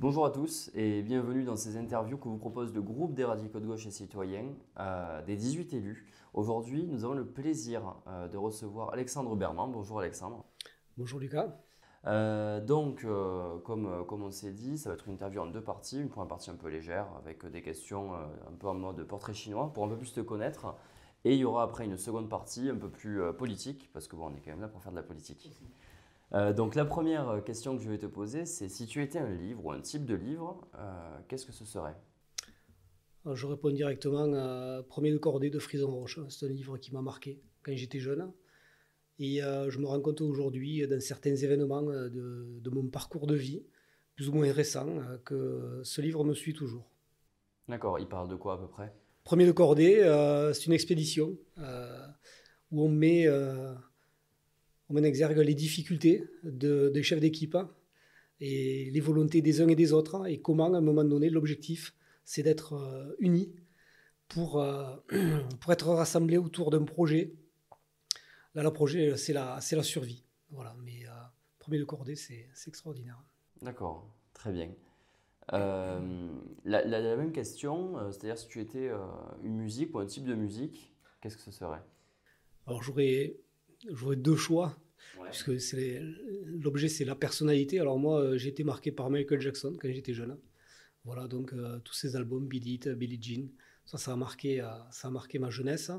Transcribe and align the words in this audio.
Bonjour 0.00 0.24
à 0.24 0.30
tous 0.30 0.70
et 0.76 1.02
bienvenue 1.02 1.42
dans 1.42 1.56
ces 1.56 1.76
interviews 1.76 2.18
que 2.18 2.28
vous 2.28 2.38
propose 2.38 2.72
le 2.72 2.80
groupe 2.80 3.14
des 3.14 3.24
radicaux 3.24 3.58
de 3.58 3.66
gauche 3.66 3.84
et 3.84 3.90
citoyens 3.90 4.54
euh, 4.78 5.22
des 5.22 5.34
18 5.34 5.72
élus. 5.72 6.06
Aujourd'hui, 6.34 6.86
nous 6.86 7.04
avons 7.04 7.14
le 7.14 7.26
plaisir 7.26 7.96
euh, 8.06 8.28
de 8.28 8.36
recevoir 8.36 8.92
Alexandre 8.92 9.34
Berman. 9.34 9.72
Bonjour 9.72 9.98
Alexandre. 9.98 10.44
Bonjour 10.96 11.18
Lucas. 11.18 11.48
Euh, 12.06 12.60
donc, 12.60 13.04
comme, 13.64 14.06
comme 14.06 14.22
on 14.22 14.30
s'est 14.30 14.52
dit, 14.52 14.78
ça 14.78 14.90
va 14.90 14.94
être 14.94 15.08
une 15.08 15.14
interview 15.14 15.40
en 15.40 15.46
deux 15.46 15.64
parties. 15.64 16.00
Une 16.00 16.10
première 16.10 16.28
partie 16.28 16.50
un 16.50 16.54
peu 16.54 16.68
légère 16.68 17.08
avec 17.18 17.44
des 17.46 17.60
questions 17.60 18.14
un 18.14 18.54
peu 18.56 18.68
en 18.68 18.74
mode 18.74 19.02
portrait 19.02 19.34
chinois 19.34 19.72
pour 19.72 19.82
un 19.84 19.88
peu 19.88 19.96
plus 19.96 20.12
te 20.12 20.20
connaître. 20.20 20.76
Et 21.24 21.34
il 21.34 21.40
y 21.40 21.44
aura 21.44 21.64
après 21.64 21.86
une 21.86 21.96
seconde 21.96 22.28
partie 22.28 22.70
un 22.70 22.76
peu 22.76 22.88
plus 22.88 23.20
politique 23.36 23.90
parce 23.92 24.06
que 24.06 24.14
bon, 24.14 24.30
on 24.30 24.36
est 24.36 24.40
quand 24.40 24.52
même 24.52 24.60
là 24.60 24.68
pour 24.68 24.80
faire 24.80 24.92
de 24.92 24.96
la 24.96 25.02
politique. 25.02 25.50
Euh, 26.34 26.52
donc 26.52 26.74
la 26.74 26.84
première 26.84 27.28
euh, 27.28 27.40
question 27.40 27.76
que 27.76 27.82
je 27.82 27.88
vais 27.88 27.98
te 27.98 28.06
poser, 28.06 28.44
c'est 28.44 28.68
si 28.68 28.86
tu 28.86 29.02
étais 29.02 29.18
un 29.18 29.34
livre 29.34 29.64
ou 29.64 29.72
un 29.72 29.80
type 29.80 30.04
de 30.04 30.14
livre, 30.14 30.68
euh, 30.76 31.18
qu'est-ce 31.26 31.46
que 31.46 31.52
ce 31.52 31.64
serait? 31.64 31.96
Je 33.24 33.46
réponds 33.46 33.70
directement 33.70 34.32
à 34.34 34.82
Premier 34.88 35.10
de 35.10 35.18
cordée 35.18 35.50
de 35.50 35.58
Frison 35.58 35.90
Roche. 35.90 36.20
C'est 36.28 36.46
un 36.46 36.50
livre 36.50 36.78
qui 36.78 36.92
m'a 36.94 37.02
marqué 37.02 37.42
quand 37.62 37.74
j'étais 37.74 37.98
jeune. 37.98 38.32
Et 39.18 39.40
je 39.40 39.78
me 39.78 39.86
rends 39.86 40.00
compte 40.00 40.22
aujourd'hui, 40.22 40.86
dans 40.86 41.00
certains 41.00 41.34
événements 41.34 41.82
de, 41.82 42.70
mon 42.70 42.86
parcours 42.86 43.26
de 43.26 43.34
vie, 43.34 43.66
plus 44.14 44.30
ou 44.30 44.32
moins 44.32 44.50
récents, 44.50 44.96
que 45.26 45.80
ce 45.82 46.00
livre 46.00 46.24
me 46.24 46.32
suit 46.32 46.54
toujours. 46.54 46.88
D'accord, 47.68 47.98
il 47.98 48.06
parle 48.06 48.28
de 48.28 48.36
quoi 48.36 48.54
à 48.54 48.56
peu 48.56 48.68
près? 48.68 48.94
Premier 49.24 49.44
de 49.44 49.52
cordée, 49.52 49.96
c'est 50.54 50.64
une 50.64 50.72
expédition 50.72 51.36
où 52.70 52.82
on 52.82 52.88
met 52.88 53.26
on 54.88 54.94
met 54.94 55.00
en 55.00 55.04
exergue 55.04 55.38
les 55.38 55.54
difficultés 55.54 56.24
des 56.42 57.02
chefs 57.02 57.20
d'équipe 57.20 57.56
et 58.40 58.90
les 58.90 59.00
volontés 59.00 59.42
des 59.42 59.60
uns 59.60 59.68
et 59.68 59.74
des 59.74 59.92
autres, 59.92 60.26
et 60.28 60.40
comment, 60.40 60.72
à 60.72 60.78
un 60.78 60.80
moment 60.80 61.04
donné, 61.04 61.28
l'objectif, 61.28 61.94
c'est 62.24 62.42
d'être 62.42 62.74
euh, 62.74 63.16
unis 63.18 63.52
pour, 64.28 64.60
euh, 64.60 64.96
pour 65.60 65.72
être 65.72 65.88
rassemblés 65.88 66.38
autour 66.38 66.70
d'un 66.70 66.84
projet. 66.84 67.32
Là, 68.54 68.62
le 68.62 68.72
projet, 68.72 69.16
c'est 69.16 69.32
la, 69.32 69.60
c'est 69.60 69.76
la 69.76 69.82
survie. 69.82 70.24
Voilà, 70.50 70.74
mais 70.84 71.04
euh, 71.06 71.10
premier 71.58 71.78
de 71.78 71.84
cordée, 71.84 72.14
c'est, 72.14 72.48
extraordinaire. 72.66 73.20
D'accord, 73.60 74.08
très 74.34 74.52
bien. 74.52 74.70
la, 75.50 76.84
la, 76.84 77.16
même 77.16 77.32
question, 77.32 77.96
c'est-à-dire 78.12 78.38
si 78.38 78.46
tu 78.46 78.60
étais 78.60 78.90
une 79.42 79.56
musique 79.56 79.94
ou 79.94 79.98
un 79.98 80.06
type 80.06 80.24
de 80.24 80.34
musique, 80.34 80.94
qu'est-ce 81.20 81.36
que 81.36 81.42
ce 81.42 81.50
serait? 81.50 81.82
Alors 82.66 82.82
j'aurais 82.82 83.36
j'aurais 83.86 84.16
deux 84.16 84.36
choix. 84.36 84.76
Parce 85.16 85.42
que 85.42 85.52
l'objet, 86.62 86.88
c'est 86.88 87.04
la 87.04 87.14
personnalité. 87.14 87.80
Alors 87.80 87.98
moi, 87.98 88.20
euh, 88.20 88.38
j'ai 88.38 88.48
été 88.48 88.64
marqué 88.64 88.92
par 88.92 89.10
Michael 89.10 89.40
Jackson 89.40 89.76
quand 89.78 89.90
j'étais 89.92 90.14
jeune. 90.14 90.38
Voilà, 91.04 91.28
donc 91.28 91.52
euh, 91.52 91.78
tous 91.80 91.94
ces 91.94 92.16
albums, 92.16 92.46
Beat 92.46 92.66
It, 92.66 92.88
Billie 92.88 93.18
Jean, 93.20 93.48
ça, 93.84 93.98
ça 93.98 94.12
a 94.12 94.16
marqué, 94.16 94.60
euh, 94.60 94.68
ça 94.90 95.08
a 95.08 95.10
marqué 95.10 95.38
ma 95.38 95.50
jeunesse. 95.50 95.90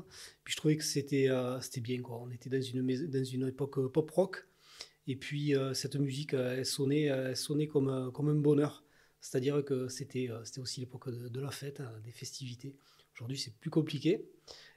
Puis 0.44 0.52
je 0.52 0.56
trouvais 0.56 0.76
que 0.76 0.84
c'était 0.84 1.28
c'était 1.60 1.80
bien. 1.80 2.02
Quoi. 2.02 2.20
On 2.20 2.30
était 2.30 2.50
dans 2.50 2.60
une, 2.60 3.08
dans 3.08 3.24
une 3.24 3.48
époque 3.48 3.92
pop-rock. 3.92 4.46
Et 5.06 5.16
puis 5.16 5.54
cette 5.74 5.96
musique, 5.96 6.34
elle 6.34 6.66
sonnait, 6.66 7.04
elle 7.04 7.36
sonnait 7.36 7.66
comme, 7.66 8.10
comme 8.12 8.28
un 8.28 8.34
bonheur. 8.34 8.84
C'est-à-dire 9.20 9.64
que 9.64 9.88
c'était 9.88 10.30
aussi 10.58 10.80
l'époque 10.80 11.10
de, 11.10 11.28
de, 11.28 11.40
la 11.40 11.50
fête, 11.50 11.80
hein, 11.80 11.92
des 12.04 12.12
festivités. 12.12 12.74
Aujourd'hui, 13.14 13.38
c'est 13.38 13.54
plus 13.54 13.70
compliqué. 13.70 14.24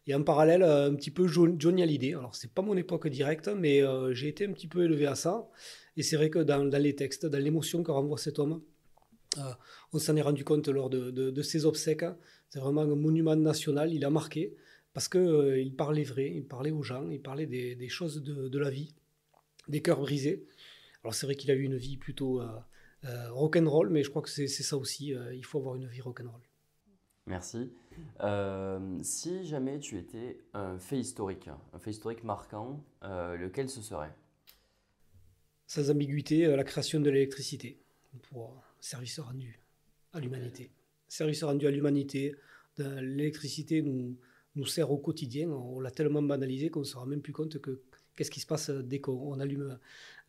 Et 0.06 0.14
en 0.14 0.23
parallèle, 0.23 0.64
euh, 0.64 0.90
un 0.90 0.96
petit 0.96 1.12
peu 1.12 1.28
Johnny 1.28 1.82
Hallyday. 1.82 2.14
Alors, 2.14 2.36
c'est 2.36 2.52
pas 2.52 2.62
mon 2.62 2.76
époque 2.76 3.08
directe, 3.08 3.48
mais 3.48 3.82
euh, 3.82 4.14
j'ai 4.14 4.28
été 4.28 4.45
un 4.45 4.52
petit 4.52 4.68
peu 4.68 4.84
élevé 4.84 5.06
à 5.06 5.16
ça. 5.16 5.48
Et 5.95 6.04
c'est 6.04 6.18
vrai 6.18 6.30
que 6.30 6.40
dans, 6.40 6.64
les 6.64 6.95
textes, 6.95 7.26
dans 7.26 7.42
l'émotion 7.42 7.84
que 7.84 7.92
renvoie 7.92 8.18
cet 8.18 8.40
homme, 8.40 8.62
euh, 9.38 9.42
on 9.94 10.00
s'en 10.00 10.16
est 10.16 10.22
rendu 10.22 10.44
compte 10.44 10.68
lors 10.68 10.90
de, 10.90 11.42
ses 11.42 11.66
obsèques. 11.66 12.06
C'est 12.50 12.60
vraiment 12.60 12.82
un 12.82 12.95
monument 12.95 13.36
national. 13.36 13.94
Il 13.94 14.04
a 14.04 14.10
marqué 14.10 14.56
parce 14.94 15.08
qu'il 15.08 15.58
il 15.58 15.76
parlait 15.76 16.04
vrai, 16.04 16.32
il 16.36 16.45
parlait 16.45 16.72
aux 16.72 16.83
gens, 16.83 17.10
il 17.10 17.22
parlait 17.22 17.48
des, 17.48 17.89
choses 17.89 18.22
de, 18.22 18.60
la 18.60 18.70
vie, 18.70 18.94
des 19.67 19.82
cœurs 19.82 20.02
brisés. 20.02 20.45
Alors, 21.04 21.16
c'est 21.16 21.26
vrai 21.26 21.36
qu'il 21.36 21.50
a 21.50 21.56
eu 21.56 21.64
une 21.64 21.77
vie 21.77 21.98
plutôt 21.98 22.42
rock'n'roll, 23.32 23.89
mais 23.89 24.04
je 24.04 24.10
crois 24.10 24.22
que 24.22 24.30
c'est 24.30 24.48
ça 24.48 24.77
aussi. 24.77 25.14
il 25.33 25.45
faut 25.45 25.60
avoir 25.60 25.76
une 25.76 25.88
vie 25.88 26.02
rock'n'roll. 26.02 26.42
Merci. 27.26 27.72
Euh, 28.22 29.00
si 29.02 29.45
jamais 29.45 29.80
tu 29.80 29.98
étais 29.98 30.39
un 30.54 30.78
fait 30.78 31.00
historique, 31.00 31.50
un 31.73 31.80
fait 31.80 31.92
historique 31.92 32.23
marquant, 32.23 32.84
euh, 33.04 33.38
lequel 33.38 33.70
ce 33.70 33.82
serait? 33.82 34.14
Sans 35.66 35.89
ambiguïté, 35.89 36.45
euh, 36.45 36.58
la 36.58 36.66
création 36.66 37.00
de 37.00 37.10
l'électricité 37.10 37.80
pour 38.23 38.62
service 38.82 39.20
rendu 39.20 39.62
à 40.12 40.20
l'humanité. 40.20 40.72
Service 41.08 41.44
rendu 41.44 41.66
à 41.66 41.72
l'humanité, 41.72 42.36
l'électricité 42.78 43.82
nous, 43.82 44.17
nous 44.56 44.66
sert 44.66 44.92
au 44.92 44.98
quotidien. 44.98 45.50
On 45.50 45.80
l'a 45.80 45.92
tellement 45.92 46.22
banalisé 46.22 46.70
qu'on 46.70 46.82
ne 46.82 46.86
se 46.86 46.98
rend 46.98 47.06
même 47.06 47.22
plus 47.22 47.33
compte 47.33 47.60
que 47.60 47.82
qu'est-ce 48.16 48.32
qui 48.32 48.42
se 48.42 48.48
passe 48.48 48.70
dès 48.70 49.00
qu'on 49.00 49.39
allume 49.39 49.80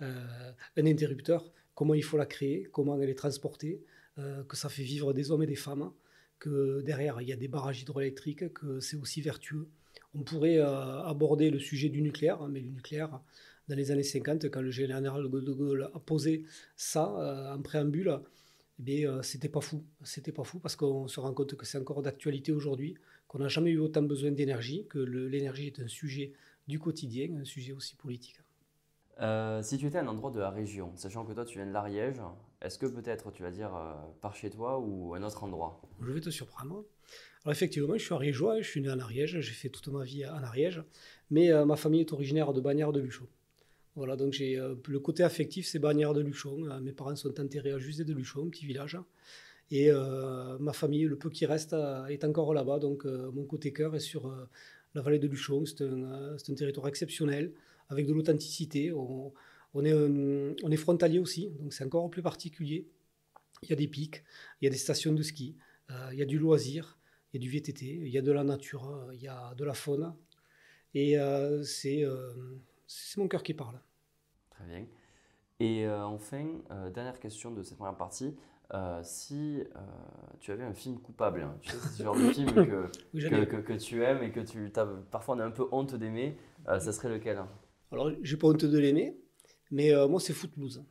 un 0.01 0.87
interrupteur, 0.87 1.51
comment 1.75 1.95
il 1.95 2.05
faut 2.05 2.19
la 2.19 2.27
créer, 2.27 2.69
comment 2.71 3.01
elle 3.01 3.11
est 3.11 3.15
transportée, 3.15 3.83
que 4.17 4.57
ça 4.57 4.69
fait 4.69 4.83
vivre 4.83 5.13
des 5.13 5.31
hommes 5.31 5.43
et 5.43 5.47
des 5.47 5.57
femmes 5.57 5.91
que 6.39 6.83
derrière 6.83 7.21
il 7.21 7.29
y 7.29 7.33
a 7.33 7.37
des 7.37 7.49
barrages 7.49 7.83
hydroélectriques, 7.83 8.53
que 8.53 8.81
c'est 8.81 8.97
aussi 8.97 9.21
vertueux. 9.21 9.69
On 10.15 10.23
pourrait 10.23 10.59
euh, 10.59 11.03
aborder 11.03 11.51
le 11.51 11.59
sujet 11.59 11.89
du 11.89 12.03
nucléaire, 12.03 12.43
hein, 12.43 12.49
mais 12.51 12.61
le 12.61 12.69
nucléaire, 12.69 13.21
dans 13.69 13.77
les 13.77 13.91
années 13.91 14.03
50, 14.03 14.51
quand 14.51 14.61
le 14.61 14.71
général 14.71 15.23
de 15.23 15.53
Gaulle 15.53 15.91
a 15.93 16.01
posé 16.01 16.45
ça 16.77 17.15
euh, 17.19 17.55
en 17.55 17.63
préambule, 17.63 18.21
eh 18.79 18.83
bien, 18.83 19.11
euh, 19.11 19.23
c'était 19.23 19.49
pas 19.49 19.61
fou. 19.61 19.85
C'était 20.03 20.33
pas 20.33 20.45
fou 20.45 20.59
parce 20.59 20.77
qu'on 20.77 21.09
se 21.09 21.21
rend 21.21 21.33
compte 21.33 21.55
que 21.57 21.67
c'est 21.67 21.79
encore 21.79 22.03
d'actualité 22.03 22.53
aujourd'hui, 22.53 22.95
qu'on 23.29 23.39
n'a 23.39 23.49
jamais 23.49 23.71
eu 23.71 23.79
autant 23.79 24.03
besoin 24.03 24.33
d'énergie, 24.33 24.87
que 24.89 24.99
l'énergie 24.99 25.69
est 25.69 25.81
un 25.81 25.89
sujet 25.89 26.33
du 26.69 26.79
quotidien, 26.79 27.37
un 27.41 27.45
sujet 27.45 27.73
aussi 27.73 27.97
politique. 27.97 28.44
Si 29.63 29.79
tu 29.79 29.87
étais 29.87 29.99
à 29.99 30.03
un 30.03 30.07
endroit 30.07 30.31
de 30.31 30.41
la 30.41 30.51
région, 30.51 30.93
sachant 30.97 31.25
que 31.25 31.33
toi 31.33 31.45
tu 31.45 31.59
viens 31.59 31.67
de 31.67 31.73
l'Ariège, 31.73 32.21
est-ce 32.65 32.79
que 32.79 32.87
peut-être 32.87 33.31
tu 33.31 33.43
vas 33.43 33.51
dire 33.51 33.77
euh, 33.77 33.93
par 34.23 34.35
chez 34.35 34.49
toi 34.49 34.79
ou 34.79 35.15
un 35.15 35.23
autre 35.23 35.45
endroit? 35.45 35.83
Je 36.01 36.11
vais 36.11 36.21
te 36.21 36.31
surprendre. 36.31 36.87
Alors 37.45 37.53
effectivement, 37.53 37.93
je 37.95 38.03
suis 38.03 38.15
ariégeois, 38.15 38.63
je 38.63 38.67
suis 38.67 38.81
né 38.81 38.91
en 38.91 38.99
Ariège, 38.99 39.39
j'ai 39.39 39.53
fait 39.53 39.69
toute 39.69 39.89
ma 39.89 40.03
vie 40.03 40.25
en 40.25 40.43
Ariège, 40.43 40.83
mais 41.31 41.53
euh, 41.53 41.67
ma 41.67 41.77
famille 41.77 42.01
est 42.01 42.13
originaire 42.15 42.55
de 42.55 42.63
Bagnères 42.63 42.93
de 42.93 43.01
Luchon. 43.01 43.27
Voilà, 43.97 44.17
donc 44.17 44.33
j'ai 44.33 44.59
euh, 44.59 44.77
le 44.89 44.99
côté 44.99 45.23
affectif, 45.23 45.67
c'est 45.67 45.79
Bagnères 45.79 46.15
de 46.15 46.23
Luchon. 46.23 46.81
mes 46.81 46.93
parents 46.93 47.15
sont 47.17 47.39
enterrés 47.39 47.73
à 47.73 47.79
Jusé 47.79 48.03
de 48.05 48.15
Luchon, 48.15 48.49
petit 48.49 48.65
village. 48.65 48.99
Et 49.71 49.91
ma 50.61 50.73
famille, 50.73 51.05
le 51.05 51.17
peu 51.17 51.31
qui 51.31 51.47
reste, 51.47 51.75
est 52.09 52.23
encore 52.23 52.55
là-bas. 52.55 52.79
Donc 52.79 53.07
mon 53.07 53.45
côté 53.45 53.73
cœur 53.73 53.97
est 53.97 54.01
sur 54.01 54.33
la 54.95 55.03
vallée 55.03 55.19
de 55.19 55.27
Luchon. 55.27 55.65
C'est 55.65 55.83
un, 55.83 56.55
territoire 56.55 56.87
exceptionnel, 56.87 57.51
avec 57.89 58.07
de 58.07 58.13
l'authenticité. 58.13 58.93
On, 58.93 59.33
on 59.75 59.85
est, 59.85 59.93
euh, 59.93 60.55
on 60.63 60.71
est 60.71 60.77
frontalier 60.77 61.19
aussi, 61.19 61.51
donc 61.61 61.73
c'est 61.75 61.85
encore 61.85 62.09
plus 62.09 62.23
particulier. 62.23 62.89
Il 63.63 63.71
y 63.71 63.73
a 63.73 63.77
des 63.77 63.89
pics, 63.89 64.25
il 64.61 64.65
y 64.65 64.69
a 64.69 64.71
des 64.71 64.77
stations 64.77 65.13
de 65.13 65.23
ski, 65.23 65.57
euh, 65.91 66.09
il 66.13 66.19
y 66.19 66.23
a 66.23 66.27
du 66.27 66.39
loisir, 66.39 66.99
il 67.33 67.37
y 67.37 67.39
a 67.39 67.43
du 67.43 67.51
VTT, 67.51 67.85
il 67.87 68.09
y 68.09 68.19
a 68.19 68.23
de 68.23 68.33
la 68.33 68.45
nature, 68.45 69.11
il 69.13 69.21
y 69.21 69.29
a 69.29 69.55
de 69.55 69.65
la 69.65 69.75
faune. 69.75 70.15
Et 70.95 71.19
euh, 71.19 71.63
c'est 71.65 72.05
mon 73.17 73.27
cœur 73.27 73.43
qui 73.43 73.55
parle. 73.55 73.81
Très 74.51 74.65
bien. 74.65 74.87
Et 75.61 75.89
enfin, 75.89 76.61
dernière 76.93 77.19
question 77.19 77.51
de 77.51 77.63
cette 77.63 77.79
première 77.79 77.97
partie. 77.97 78.37
si 79.03 79.61
tu 80.41 80.53
avais 80.53 80.65
un 80.65 80.75
film 80.75 81.01
coupable, 81.01 81.43
hein, 81.43 81.57
tu 81.63 81.71
sais, 81.71 81.77
c'est 81.81 81.99
ce 81.99 82.03
genre 82.03 82.17
de 82.17 82.31
film 82.31 82.53
que, 82.53 83.61
que, 83.61 83.73
tu 83.73 84.05
aimes 84.05 84.23
et 84.23 84.31
que 84.31 84.41
tu 84.41 84.71
as 84.77 84.87
parfois 85.11 85.37
on 85.37 85.39
a 85.41 85.45
un 85.45 85.51
peu 85.51 85.67
honte 85.73 85.95
d'aimer, 85.95 86.37
ça 86.67 86.93
serait 86.93 87.09
lequel 87.09 87.39
hein? 87.39 87.49
Alors, 87.93 88.11
j'ai 88.23 88.37
pas 88.37 88.49
honte 88.49 88.65
de 88.65 88.79
l'aimer, 88.79 89.17
mais 89.71 89.95
euh, 89.95 90.09
moi, 90.09 90.21
c'est 90.21 90.33
Footloose, 90.33 90.85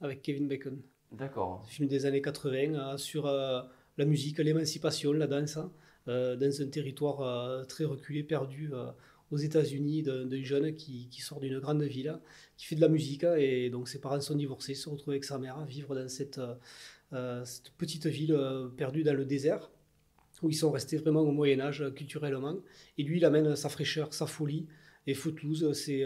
avec 0.00 0.22
Kevin 0.22 0.48
Bacon. 0.48 0.80
D'accord. 1.12 1.66
Film 1.68 1.88
des 1.88 2.06
années 2.06 2.20
80 2.20 2.74
euh, 2.74 2.96
sur 2.96 3.26
euh, 3.26 3.62
la 3.96 4.04
musique, 4.04 4.38
l'émancipation, 4.38 5.12
la 5.12 5.26
danse, 5.26 5.56
hein, 5.56 5.72
dans 6.06 6.62
un 6.62 6.68
territoire 6.68 7.66
très 7.66 7.84
reculé, 7.84 8.22
perdu 8.22 8.72
aux 9.30 9.36
États-Unis, 9.36 10.02
d'un 10.02 10.42
jeune 10.42 10.74
qui, 10.74 11.08
qui 11.10 11.20
sort 11.20 11.38
d'une 11.38 11.58
grande 11.58 11.82
ville, 11.82 12.18
qui 12.56 12.64
fait 12.64 12.76
de 12.76 12.80
la 12.80 12.88
musique, 12.88 13.24
et 13.24 13.68
donc 13.68 13.90
ses 13.90 14.00
parents 14.00 14.20
sont 14.22 14.34
divorcés, 14.34 14.74
se 14.74 14.88
retrouvent 14.88 15.10
avec 15.10 15.24
sa 15.24 15.38
mère, 15.38 15.62
vivre 15.66 15.94
dans 15.94 16.08
cette, 16.08 16.40
cette 17.12 17.72
petite 17.76 18.06
ville 18.06 18.40
perdue 18.78 19.02
dans 19.02 19.12
le 19.12 19.26
désert 19.26 19.70
où 20.42 20.50
ils 20.50 20.54
sont 20.54 20.70
restés 20.70 20.96
vraiment 20.96 21.20
au 21.20 21.32
Moyen 21.32 21.60
Âge 21.60 21.84
culturellement. 21.94 22.56
Et 22.96 23.02
lui, 23.02 23.18
il 23.18 23.24
amène 23.24 23.56
sa 23.56 23.68
fraîcheur, 23.68 24.14
sa 24.14 24.26
folie. 24.26 24.66
Et 25.08 25.14
Footloose, 25.14 25.72
c'est 25.72 26.04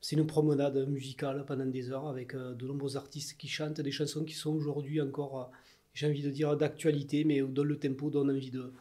c'est 0.00 0.16
une 0.16 0.26
promenade 0.26 0.88
musicale 0.88 1.44
pendant 1.44 1.66
des 1.66 1.90
heures 1.90 2.06
avec 2.06 2.34
euh, 2.34 2.54
de 2.54 2.66
nombreux 2.66 2.96
artistes 2.96 3.36
qui 3.36 3.48
chantent 3.48 3.80
des 3.80 3.90
chansons 3.90 4.24
qui 4.24 4.34
sont 4.34 4.54
aujourd'hui 4.54 5.00
encore, 5.00 5.40
euh, 5.40 5.56
j'ai 5.92 6.06
envie 6.06 6.22
de 6.22 6.30
dire, 6.30 6.56
d'actualité, 6.56 7.24
mais 7.24 7.40
dont 7.42 7.64
le 7.64 7.78
tempo 7.78 8.10
donne 8.10 8.30
envie 8.30 8.50
de, 8.50 8.72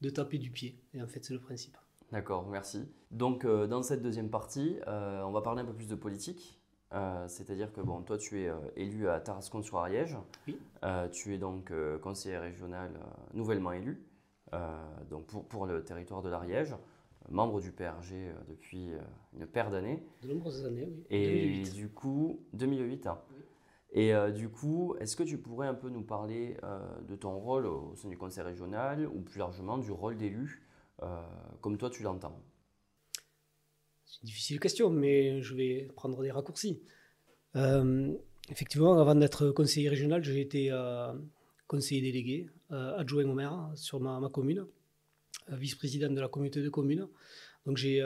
de 0.00 0.10
taper 0.10 0.38
du 0.38 0.50
pied. 0.50 0.76
Et 0.94 1.02
en 1.02 1.06
fait, 1.06 1.24
c'est 1.24 1.34
le 1.34 1.40
principe. 1.40 1.76
D'accord, 2.10 2.48
merci. 2.48 2.88
Donc, 3.10 3.44
euh, 3.44 3.66
dans 3.66 3.82
cette 3.82 4.02
deuxième 4.02 4.30
partie, 4.30 4.76
on 4.86 5.30
va 5.30 5.42
parler 5.42 5.62
un 5.62 5.64
peu 5.64 5.74
plus 5.74 5.88
de 5.88 5.94
politique. 5.94 6.58
c'est-à-dire 7.28 7.72
que 7.72 7.80
bon, 7.80 8.02
toi, 8.02 8.18
tu 8.18 8.40
es 8.40 8.50
élu 8.76 9.08
à 9.08 9.20
Tarascon-sur-Ariège. 9.20 10.16
Oui. 10.48 10.56
tu 11.12 11.34
es 11.34 11.38
donc 11.38 11.72
conseiller 12.00 12.38
régional 12.38 12.90
nouvellement 13.34 13.72
élu 13.72 14.02
donc 15.10 15.26
pour, 15.26 15.44
pour, 15.44 15.66
le 15.66 15.84
territoire 15.84 16.22
de 16.22 16.30
l'Ariège, 16.30 16.74
membre 17.28 17.60
du 17.60 17.72
PRG 17.72 18.32
depuis 18.48 18.90
une 19.34 19.46
paire 19.46 19.70
d'années. 19.70 20.02
De 20.22 20.28
nombreuses 20.28 20.64
années, 20.64 20.88
oui. 20.90 21.04
Et 21.10 21.62
du 21.74 21.88
coup, 21.88 22.40
2008. 22.54 23.06
Hein. 23.06 23.18
Et 23.92 24.14
euh, 24.14 24.30
du 24.30 24.48
coup, 24.48 24.94
est-ce 25.00 25.16
que 25.16 25.22
tu 25.22 25.38
pourrais 25.38 25.66
un 25.66 25.74
peu 25.74 25.88
nous 25.88 26.02
parler 26.02 26.56
euh, 26.62 26.78
de 27.08 27.16
ton 27.16 27.38
rôle 27.38 27.66
au 27.66 27.94
sein 27.96 28.08
du 28.08 28.18
conseil 28.18 28.44
régional 28.44 29.06
ou 29.06 29.20
plus 29.20 29.38
largement 29.38 29.78
du 29.78 29.90
rôle 29.90 30.16
d'élu, 30.16 30.62
euh, 31.02 31.22
comme 31.60 31.78
toi 31.78 31.88
tu 31.88 32.02
l'entends? 32.02 32.38
C'est 34.04 34.22
une 34.22 34.26
difficile 34.26 34.60
question, 34.60 34.90
mais 34.90 35.40
je 35.42 35.54
vais 35.54 35.90
prendre 35.96 36.22
des 36.22 36.30
raccourcis. 36.30 36.82
effectivement, 38.50 38.98
avant 38.98 39.14
d'être 39.14 39.50
conseiller 39.50 39.88
régional, 39.88 40.22
j'ai 40.22 40.40
été 40.40 40.70
conseiller 41.66 42.00
délégué, 42.00 42.46
adjoint 42.70 43.24
au 43.24 43.34
maire 43.34 43.70
sur 43.74 44.00
ma, 44.00 44.18
ma 44.20 44.30
commune, 44.30 44.66
vice-président 45.50 46.10
de 46.10 46.20
la 46.20 46.28
communauté 46.28 46.62
de 46.62 46.68
communes. 46.68 47.08
Donc 47.66 47.76
j'ai 47.76 48.00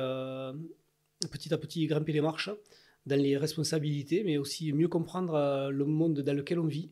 petit 1.28 1.52
à 1.52 1.58
petit 1.58 1.86
grimpé 1.86 2.12
les 2.12 2.20
marches 2.20 2.50
dans 3.06 3.20
les 3.20 3.36
responsabilités, 3.36 4.22
mais 4.24 4.38
aussi 4.38 4.72
mieux 4.72 4.88
comprendre 4.88 5.34
euh, 5.34 5.70
le 5.70 5.84
monde 5.84 6.20
dans 6.20 6.36
lequel 6.36 6.58
on 6.58 6.66
vit, 6.66 6.90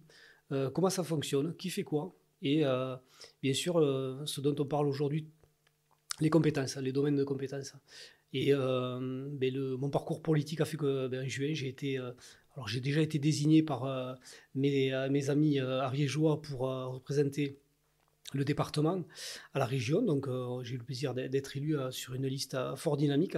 euh, 0.52 0.70
comment 0.70 0.90
ça 0.90 1.04
fonctionne, 1.04 1.54
qui 1.56 1.70
fait 1.70 1.84
quoi, 1.84 2.14
et 2.42 2.64
euh, 2.64 2.96
bien 3.42 3.52
sûr 3.52 3.74
ce 4.26 4.40
dont 4.40 4.56
on 4.58 4.64
parle 4.64 4.88
aujourd'hui, 4.88 5.28
les 6.20 6.30
compétences, 6.30 6.76
les 6.76 6.92
domaines 6.92 7.16
de 7.16 7.24
compétences. 7.24 7.74
Et 8.32 8.52
ben, 8.52 9.76
mon 9.78 9.90
parcours 9.90 10.22
politique 10.22 10.60
a 10.60 10.64
fait 10.64 10.76
que 10.76 11.08
ben, 11.08 11.24
en 11.24 11.28
juin, 11.28 11.50
j'ai 11.52 11.68
été, 11.68 11.98
alors 11.98 12.68
j'ai 12.68 12.80
déjà 12.80 13.00
été 13.00 13.18
désigné 13.18 13.62
par 13.62 14.16
mes, 14.54 14.92
mes, 15.10 15.30
amis 15.30 15.58
ariégeois 15.58 16.40
pour 16.40 16.60
représenter 16.60 17.58
le 18.32 18.44
département 18.44 19.02
à 19.54 19.58
la 19.58 19.66
région. 19.66 20.02
Donc 20.02 20.28
j'ai 20.62 20.74
eu 20.74 20.78
le 20.78 20.84
plaisir 20.84 21.14
d'être 21.14 21.56
élu 21.56 21.76
sur 21.90 22.14
une 22.14 22.26
liste 22.26 22.56
fort 22.76 22.96
dynamique, 22.96 23.36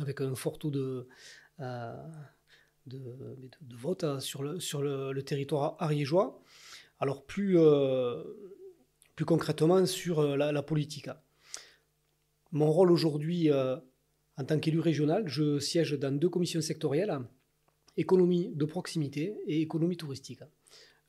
avec 0.00 0.20
un 0.20 0.34
fort 0.34 0.58
taux 0.58 0.70
de, 0.70 1.06
euh, 1.60 1.92
de, 2.86 3.76
vote 3.76 4.02
euh, 4.02 4.18
sur 4.18 4.42
le, 4.42 4.58
sur 4.58 4.82
le, 4.82 5.22
territoire 5.22 5.76
ariégeois. 5.78 6.42
Alors 6.98 7.24
plus, 7.24 7.58
euh, 7.58 8.24
plus 9.14 9.24
concrètement 9.24 9.86
sur 9.86 10.36
la, 10.36 10.62
politique. 10.62 11.08
Mon 12.50 12.70
rôle 12.72 12.90
aujourd'hui 12.90 13.50
en 13.52 14.44
tant 14.44 14.58
qu'élu 14.58 14.80
régional, 14.80 15.28
je 15.28 15.58
siège 15.58 15.92
dans 15.92 16.16
deux 16.16 16.28
commissions 16.28 16.60
sectorielles, 16.60 17.18
économie 17.96 18.50
de 18.54 18.64
proximité 18.64 19.36
et 19.46 19.60
économie 19.60 19.96
touristique. 19.96 20.40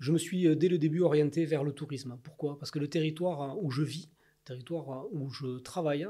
Je 0.04 0.12
me 0.12 0.18
suis 0.18 0.54
dès 0.58 0.68
le 0.68 0.78
début 0.78 1.00
orienté 1.00 1.46
vers 1.46 1.64
le 1.64 1.72
tourisme. 1.72 2.20
Pourquoi? 2.24 2.60
Parce 2.60 2.72
que 2.72 2.80
le 2.80 2.90
territoire 2.90 3.58
où 3.64 3.72
je 3.72 3.84
vis, 3.84 4.10
le 4.42 4.44
territoire 4.44 5.06
où 5.14 5.30
je 5.30 5.60
travaille, 5.60 6.06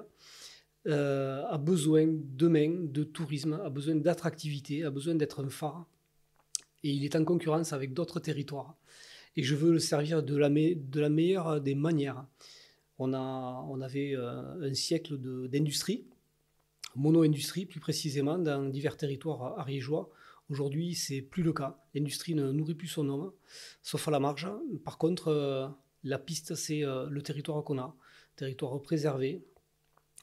euh, 0.88 1.46
a 1.46 1.60
besoin 1.60 2.08
demain 2.08 2.74
de 2.86 3.04
tourisme, 3.04 3.54
a 3.64 3.70
besoin 3.70 3.94
d'attractivité, 3.94 4.84
a 4.84 4.90
besoin 4.90 5.14
d'être 5.14 5.46
un 5.46 5.50
phare. 5.50 5.86
Et 6.84 6.90
il 6.90 7.06
est 7.06 7.16
en 7.16 7.24
concurrence 7.24 7.72
avec 7.72 7.94
d'autres 7.94 8.20
territoires. 8.20 8.76
Et 9.36 9.44
je 9.44 9.54
veux 9.54 9.72
le 9.72 9.78
servir 9.78 10.24
de 10.24 10.36
la, 10.38 10.50
meilleure 10.50 11.62
des 11.62 11.76
manières. 11.76 12.26
On, 12.98 13.14
a, 13.14 13.64
avait 13.86 14.16
euh, 14.16 14.72
un 14.72 14.74
siècle 14.74 15.20
d'industrie, 15.50 16.08
mono-industrie 16.96 17.68
plus 17.68 17.80
précisément, 17.80 18.40
dans 18.40 18.68
divers 18.70 18.98
territoires 18.98 19.60
ariégeois. 19.60 20.10
Aujourd'hui, 20.54 20.94
c'est 20.94 21.24
plus 21.24 21.42
le 21.42 21.52
cas. 21.52 21.80
L'industrie 21.96 22.36
ne 22.36 22.52
nourrit 22.52 22.76
plus 22.76 22.88
son 22.88 23.10
homme, 23.10 23.32
sauf 23.82 24.08
à 24.08 24.12
la 24.12 24.20
marge. 24.20 24.48
Par 24.86 25.00
contre, 25.00 25.30
euh, 25.30 25.68
la 26.04 26.20
piste, 26.20 26.54
c'est 26.54 26.82
le 26.82 27.22
territoire 27.24 27.64
qu'on 27.64 27.80
a, 27.80 27.96
territoire 28.36 28.80
préservé, 28.80 29.44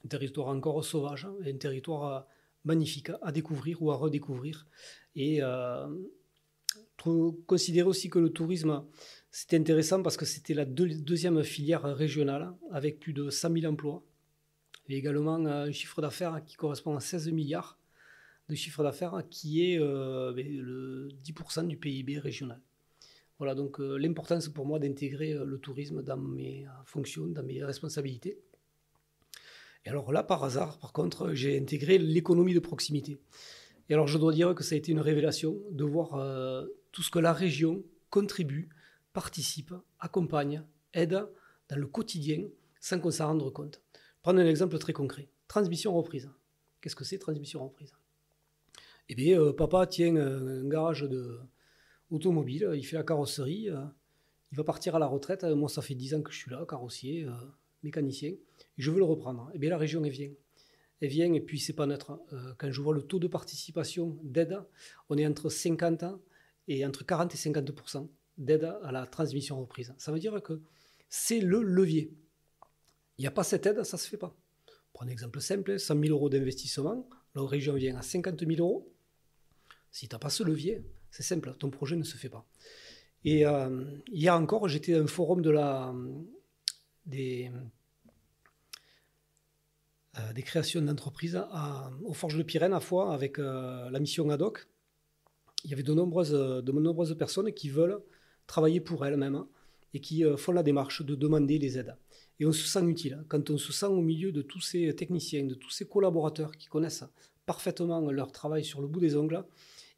territoire 0.09 0.47
encore 0.47 0.85
sauvage, 0.85 1.27
un 1.45 1.57
territoire 1.57 2.05
euh, 2.05 2.21
magnifique 2.65 3.11
à 3.23 3.33
découvrir 3.33 3.83
ou 3.83 3.91
à 3.91 3.97
redécouvrir. 3.97 4.69
Et 5.17 5.43
euh, 5.43 5.89
considérer 7.49 7.89
aussi 7.89 8.09
que 8.09 8.21
le 8.21 8.31
tourisme, 8.31 8.85
c'était 9.33 9.57
intéressant 9.57 10.01
parce 10.01 10.17
que 10.17 10.27
c'était 10.27 10.55
la 10.55 10.65
deuxième 10.65 11.43
filière 11.43 11.83
régionale 11.83 12.55
avec 12.71 13.01
plus 13.01 13.15
de 13.15 13.31
100 13.31 13.53
000 13.63 13.73
emplois 13.73 14.05
et 14.89 14.97
également 14.97 15.45
un 15.45 15.73
chiffre 15.73 16.01
d'affaires 16.01 16.41
qui 16.47 16.55
correspond 16.55 16.95
à 16.95 17.01
16 17.01 17.33
milliards 17.33 17.80
de 18.51 18.57
chiffre 18.57 18.83
d'affaires 18.83 19.23
qui 19.31 19.65
est 19.65 19.79
euh, 19.81 20.33
ben, 20.33 20.47
le 20.47 21.09
10% 21.25 21.67
du 21.67 21.77
PIB 21.77 22.19
régional. 22.19 22.61
Voilà 23.39 23.55
donc 23.55 23.79
l'importance 23.79 24.49
pour 24.51 24.67
moi 24.67 24.79
d'intégrer 24.79 25.33
le 25.33 25.59
tourisme 25.59 26.03
dans 26.03 26.19
mes 26.19 26.67
fonctions, 26.85 27.27
dans 27.27 27.43
mes 27.43 27.65
responsabilités. 27.65 28.39
Et 29.85 29.89
alors 29.89 30.13
là, 30.13 30.23
par 30.23 30.45
hasard, 30.45 30.79
par 30.79 30.93
contre, 30.93 31.33
j'ai 31.33 31.59
intégré 31.59 31.99
l'économie 31.99 32.53
de 32.53 32.59
proximité. 32.61 33.19
Et 33.89 33.95
alors 33.95 34.07
je 34.07 34.19
dois 34.19 34.33
dire 34.33 34.55
que 34.55 34.63
ça 34.63 34.75
a 34.75 34.79
été 34.79 34.93
une 34.93 35.01
révélation 35.01 35.59
de 35.71 35.85
voir 35.85 36.15
euh, 36.15 36.67
tout 36.93 37.03
ce 37.03 37.11
que 37.11 37.19
la 37.19 37.33
région 37.33 37.83
contribue, 38.11 38.69
participe, 39.13 39.75
accompagne, 39.99 40.63
aide 40.93 41.27
dans 41.69 41.77
le 41.77 41.87
quotidien 41.87 42.45
sans 42.81 43.01
qu'on 43.01 43.11
s'en 43.11 43.29
rende 43.29 43.53
compte. 43.53 43.83
Prendre 44.23 44.41
un 44.41 44.47
exemple 44.47 44.79
très 44.79 44.93
concret. 44.93 45.29
Transmission 45.49 45.95
reprise. 45.95 46.31
Qu'est-ce 46.81 46.97
que 46.97 47.05
c'est 47.05 47.19
transmission 47.19 47.65
reprise? 47.65 47.93
Eh 49.13 49.15
bien, 49.17 49.41
euh, 49.41 49.53
papa 49.53 49.87
tient 49.87 50.15
un 50.17 50.69
garage 50.69 51.03
de 51.03 51.41
automobile, 52.11 52.71
il 52.75 52.85
fait 52.85 52.97
la 52.97 53.03
carrosserie, 53.03 53.69
euh, 53.69 53.85
il 54.53 54.57
va 54.57 54.65
partir 54.65 54.95
à 54.95 54.99
la 54.99 55.07
retraite. 55.07 55.45
Moi, 55.45 55.69
ça 55.69 55.83
fait 55.83 55.95
10 55.95 56.15
ans 56.15 56.23
que 56.23 56.31
je 56.31 56.39
suis 56.39 56.51
là, 56.51 56.65
carrossier, 56.67 57.27
mécanicien 57.83 58.33
je 58.81 58.91
veux 58.91 58.99
le 58.99 59.05
reprendre. 59.05 59.51
Et 59.53 59.57
eh 59.57 59.59
bien 59.59 59.71
la 59.71 59.79
région, 59.79 60.03
elle 60.05 60.11
vient. 60.11 60.31
Elle 61.01 61.09
vient 61.09 61.33
et 61.33 61.41
puis 61.41 61.61
c'est 61.61 61.73
pas 61.73 61.87
neutre. 61.87 62.21
Euh, 62.33 62.55
quand 62.59 62.71
je 62.71 62.81
vois 62.81 62.95
le 62.95 63.03
taux 63.03 63.19
de 63.19 63.29
participation 63.29 64.19
d'aide, 64.23 64.59
on 65.09 65.17
est 65.17 65.27
entre 65.27 65.49
50 65.49 66.05
et 66.69 66.85
entre 66.85 67.05
40 67.05 67.35
et 67.35 67.39
50% 67.39 68.09
d'aide 68.39 68.73
à 68.83 68.93
la 68.93 69.07
transmission 69.07 69.61
reprise. 69.61 69.95
Ça 69.99 70.13
veut 70.13 70.19
dire 70.19 70.43
que 70.43 70.61
c'est 71.09 71.41
le 71.41 71.63
levier. 71.63 72.13
Il 73.19 73.23
n'y 73.23 73.27
a 73.27 73.31
pas 73.31 73.45
cette 73.45 73.67
aide, 73.67 73.83
ça 73.85 73.97
ne 73.97 74.01
se 74.01 74.09
fait 74.09 74.17
pas. 74.17 74.35
Pour 74.93 75.03
un 75.03 75.09
exemple 75.09 75.41
simple, 75.41 75.79
100 75.79 76.01
000 76.01 76.15
euros 76.15 76.31
d'investissement, 76.31 77.09
la 77.35 77.43
région 77.43 77.75
vient 77.75 77.97
à 77.97 78.03
50 78.03 78.41
000 78.47 78.61
euros. 78.61 78.91
Si 79.91 80.09
tu 80.09 80.15
n'as 80.15 80.19
pas 80.19 80.31
ce 80.31 80.43
levier, 80.43 80.83
c'est 81.11 81.23
simple, 81.23 81.55
ton 81.59 81.71
projet 81.71 81.97
ne 81.97 82.05
se 82.05 82.17
fait 82.17 82.29
pas. 82.29 82.47
Et 83.25 83.47
euh, 83.47 83.85
hier 84.11 84.35
encore, 84.35 84.69
j'étais 84.69 84.95
à 84.95 85.01
un 85.01 85.07
forum 85.07 85.43
euh, 85.45 85.93
des 90.33 90.43
créations 90.43 90.83
d'entreprises 90.83 91.41
aux 92.05 92.15
Forges 92.15 92.39
de 92.39 92.43
Pyrène 92.43 92.73
à 92.73 92.81
fois 92.81 93.13
avec 93.13 93.39
euh, 93.39 93.91
la 93.91 94.01
mission 94.01 94.31
ADOC. 94.31 94.67
Il 95.65 95.71
y 95.71 95.75
avait 95.75 95.83
de 95.83 95.93
nombreuses, 95.93 96.33
de 96.33 96.73
nombreuses 96.73 97.17
personnes 97.19 97.53
qui 97.53 97.69
veulent 97.69 98.01
travailler 98.47 98.81
pour 98.81 99.05
elles-mêmes 99.05 99.45
et 99.95 100.01
qui 100.01 100.25
euh, 100.25 100.37
font 100.37 100.53
la 100.53 100.63
démarche 100.63 101.03
de 101.03 101.15
demander 101.15 101.59
les 101.59 101.79
aides. 101.79 101.97
Et 102.39 102.47
on 102.47 102.53
se 102.53 102.67
sent 102.67 102.85
utile. 102.87 103.25
Quand 103.29 103.51
on 103.51 103.59
se 103.59 103.73
sent 103.73 103.87
au 103.87 104.01
milieu 104.01 104.33
de 104.33 104.43
tous 104.43 104.61
ces 104.61 104.95
techniciens, 104.95 105.45
de 105.45 105.55
tous 105.55 105.71
ces 105.71 105.87
collaborateurs 105.87 106.53
qui 106.53 106.69
connaissent 106.69 107.05
parfaitement 107.53 108.01
leur 108.21 108.31
travail 108.41 108.65
sur 108.65 108.81
le 108.81 108.89
bout 108.93 109.01
des 109.01 109.17
ongles, 109.17 109.43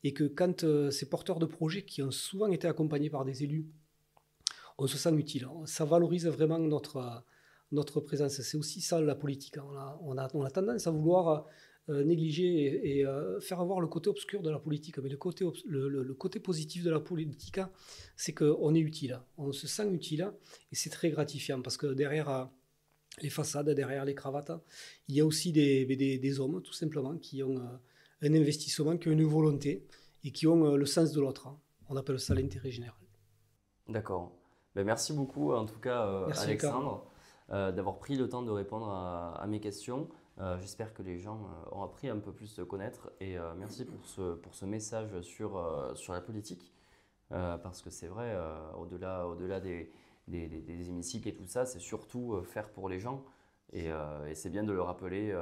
et 0.04 0.12
que 0.18 0.25
quand 0.25 0.59
ces 0.90 1.06
porteurs 1.14 1.38
de 1.38 1.47
projets 1.47 1.85
qui 1.90 2.02
ont 2.02 2.11
souvent 2.11 2.50
été 2.56 2.66
accompagnés 2.66 3.11
par 3.11 3.25
des 3.25 3.44
élus, 3.44 3.66
on 4.78 4.87
se 4.87 4.97
sent 4.97 5.14
utile. 5.25 5.47
Ça 5.66 5.85
valorise 5.85 6.26
vraiment 6.26 6.59
notre, 6.59 7.25
notre 7.73 8.00
présence. 8.00 8.40
C'est 8.40 8.56
aussi 8.56 8.80
ça 8.80 9.00
la 9.00 9.14
politique. 9.14 9.56
On 10.02 10.16
a, 10.18 10.28
on 10.35 10.44
a, 10.44 10.50
tendance 10.50 10.87
à 10.87 10.90
vouloir 10.90 11.47
euh, 11.88 12.04
négliger 12.04 12.99
et, 12.99 13.06
euh, 13.06 13.40
faire 13.40 13.64
voir 13.64 13.80
le 13.80 13.88
côté 13.88 14.09
obscur 14.09 14.40
de 14.42 14.50
la 14.50 14.59
politique. 14.59 14.99
Mais 14.99 15.09
le 15.09 15.16
côté, 15.16 15.44
le, 15.66 16.14
côté 16.14 16.38
positif 16.40 16.85
de 16.85 16.90
la 16.90 17.00
politique, 17.00 17.61
c'est 18.16 18.32
qu'on 18.32 18.75
est 18.75 18.80
utile. 18.80 19.21
On 19.37 19.52
se 19.52 19.66
sent 19.66 19.88
utile 19.92 20.32
et 20.71 20.76
c'est 20.76 20.90
très 20.90 21.11
gratifiant 21.11 21.61
parce 21.61 21.76
que 21.76 21.88
derrière 22.02 22.28
euh, 22.28 22.44
les 23.21 23.31
façades, 23.31 23.69
derrière 23.71 24.04
les 24.04 24.14
cravates, 24.14 24.52
il 25.09 25.16
y 25.16 25.21
a 25.21 25.26
aussi 25.26 25.52
des, 25.52 25.85
des, 25.85 26.19
des 26.19 26.40
hommes, 26.40 26.62
tout 26.62 26.73
simplement, 26.73 27.16
qui 27.19 27.42
ont 27.42 27.61
un 28.23 28.35
investissement, 28.35 28.97
qui 28.97 29.09
ont 29.09 29.12
une 29.12 29.25
volonté 29.25 29.87
et 30.25 30.31
qui 30.31 30.47
ont 30.47 30.76
le 30.76 30.87
sens 30.87 31.12
de 31.12 31.21
l'autre. 31.21 31.49
On 31.88 31.97
appelle 31.97 32.19
ça 32.21 32.35
l'intérêt 32.35 32.71
général. 32.71 32.97
D'accord. 33.88 34.33
Ben, 34.75 34.85
merci 34.85 35.12
beaucoup, 35.12 35.52
en 35.52 35.66
tout 35.66 35.78
cas, 35.81 36.26
Alexandre. 36.37 37.07
Euh, 37.52 37.71
d'avoir 37.71 37.99
pris 37.99 38.16
le 38.16 38.28
temps 38.28 38.42
de 38.42 38.50
répondre 38.50 38.88
à, 38.88 39.45
mes 39.47 39.61
questions. 39.61 40.09
Euh, 40.38 40.59
j'espère 40.61 40.95
que 40.95 41.02
les 41.02 41.19
gens 41.19 41.38
euh, 41.45 41.76
ont 41.76 41.83
appris 41.83 42.09
un 42.09 42.19
peu 42.19 42.33
plus 42.33 42.57
de 42.57 42.64
connaître 42.64 43.12
et 43.21 43.37
merci 43.59 43.85
pour 43.85 44.07
ce, 44.07 44.35
pour 44.35 44.54
ce 44.54 44.64
message 44.64 45.21
sur, 45.21 45.92
sur 45.95 46.12
la 46.14 46.21
politique. 46.21 46.73
parce 47.28 47.83
que 47.83 47.90
c'est 47.90 48.09
vrai, 48.09 48.37
au-delà 48.78 49.26
au 49.26 49.35
-delà 49.37 49.61
des, 49.61 49.90
des, 50.29 50.88
hémicycles 50.88 51.29
et 51.29 51.35
tout 51.35 51.47
ça, 51.47 51.67
c'est 51.67 51.81
surtout 51.81 52.43
faire 52.45 52.71
pour 52.71 52.88
les 52.88 53.00
gens. 53.00 53.25
Et, 53.73 53.88
et 53.88 54.35
c'est 54.35 54.50
bien 54.50 54.64
de 54.64 54.73
le 54.73 54.83
rappeler, 54.83 55.35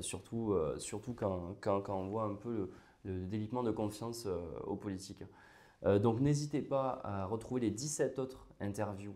surtout, 0.00 0.56
surtout 0.78 1.14
quand, 1.14 1.56
quand, 1.60 1.80
quand, 1.80 1.96
on 1.96 2.08
voit 2.08 2.24
un 2.24 2.34
peu 2.34 2.70
de 3.04 3.24
délitement 3.24 3.62
de 3.62 3.70
confiance 3.70 4.26
aux 4.64 4.76
politiques. 4.76 5.22
donc 5.84 6.20
n'hésitez 6.20 6.60
pas 6.60 7.00
à 7.04 7.26
retrouver 7.26 7.60
les 7.60 7.70
17 7.70 8.18
autres 8.18 8.48
interviews, 8.60 9.14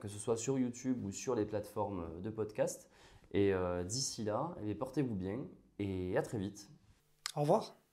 que 0.00 0.08
ce 0.08 0.18
soit 0.18 0.36
sur 0.36 0.58
YouTube 0.58 1.04
ou 1.04 1.12
sur 1.12 1.34
les 1.34 1.46
plateformes 1.46 2.20
de 2.20 2.30
podcast. 2.30 2.90
Et 3.32 3.52
d'ici 3.84 4.24
là, 4.24 4.56
eh 4.64 4.74
portez-vous 4.74 5.14
bien 5.14 5.38
et 5.78 6.16
à 6.16 6.22
très 6.22 6.38
vite. 6.38 6.68
Au 7.36 7.42
revoir. 7.42 7.87